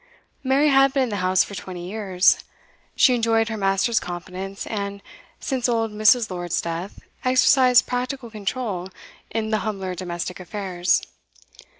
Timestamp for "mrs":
5.91-6.31